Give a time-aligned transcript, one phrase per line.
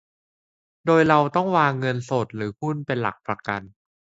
[0.85, 3.61] โดยเราต้องวางเงินสดหรือหุ้นเป็นหลักประกัน